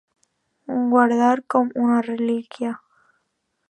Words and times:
Guardar 0.93 1.35
com 1.55 1.71
una 1.85 2.01
relíquia. 2.09 2.77